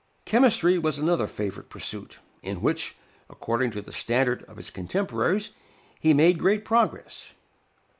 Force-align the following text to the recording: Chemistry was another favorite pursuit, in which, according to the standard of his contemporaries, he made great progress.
Chemistry 0.25 0.79
was 0.79 0.97
another 0.97 1.27
favorite 1.27 1.69
pursuit, 1.69 2.17
in 2.41 2.59
which, 2.63 2.95
according 3.29 3.69
to 3.69 3.83
the 3.83 3.91
standard 3.91 4.41
of 4.45 4.57
his 4.57 4.71
contemporaries, 4.71 5.51
he 5.99 6.11
made 6.11 6.39
great 6.39 6.65
progress. 6.65 7.33